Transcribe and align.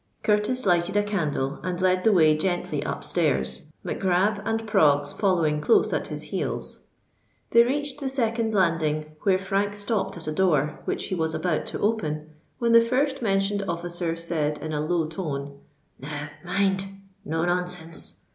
Curtis 0.23 0.65
lighted 0.65 0.97
a 0.97 1.03
candle, 1.03 1.59
and 1.61 1.79
led 1.79 2.03
the 2.03 2.11
way 2.11 2.35
gently 2.35 2.83
up 2.83 3.03
stairs, 3.03 3.67
Mac 3.83 3.99
Grab 3.99 4.41
and 4.45 4.65
Proggs 4.65 5.13
following 5.13 5.61
close 5.61 5.93
at 5.93 6.07
his 6.07 6.23
heels. 6.33 6.87
They 7.51 7.61
reached 7.61 7.99
the 7.99 8.09
second 8.09 8.55
landing, 8.55 9.15
where 9.21 9.37
Frank 9.37 9.75
stopped 9.75 10.17
at 10.17 10.25
a 10.25 10.31
door, 10.31 10.79
which 10.85 11.05
he 11.05 11.13
was 11.13 11.35
about 11.35 11.67
to 11.67 11.79
open, 11.81 12.31
when 12.57 12.71
the 12.71 12.81
first 12.81 13.21
mentioned 13.21 13.63
officer 13.67 14.15
said 14.15 14.57
in 14.57 14.73
a 14.73 14.81
low 14.81 15.05
tone, 15.05 15.59
"Now, 15.99 16.29
mind—no 16.43 17.45
nonsense! 17.45 18.21